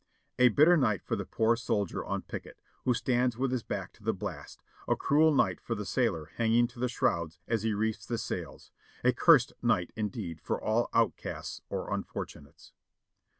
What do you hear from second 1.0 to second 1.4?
for the